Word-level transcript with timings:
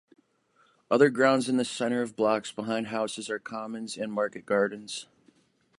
Other 0.89 1.11
grounds 1.11 1.47
in 1.47 1.57
the 1.57 1.63
center 1.63 2.01
of 2.01 2.15
blocks 2.15 2.51
behind 2.51 2.87
houses 2.87 3.29
are 3.29 3.37
commons 3.37 3.97
and 3.97 4.11
market 4.11 4.47
gardens. 4.47 5.05